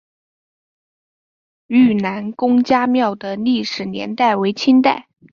[1.67, 5.07] 愈南公家庙的历史年代为清代。